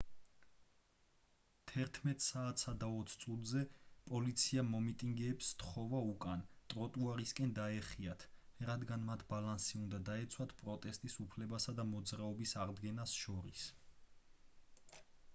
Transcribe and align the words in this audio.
11:20 1.81 2.23
საათზე 2.27 3.61
პოლიციამ 4.11 4.71
მომიტინგეებს 4.77 5.51
სთხოვა 5.55 5.99
უკან 6.13 6.41
ტროტუარისკენ 6.75 7.53
დაეხიათ 7.61 8.25
რადგან 8.71 9.05
მათ 9.11 9.27
ბალანსი 9.35 9.79
უნდა 9.83 10.01
დაეცვათ 10.09 10.57
პროტესტის 10.65 11.19
უფლებასა 11.27 11.77
და 11.83 11.89
მოძრაობის 11.91 12.57
აღდგენას 12.65 13.15
შორის 13.25 13.69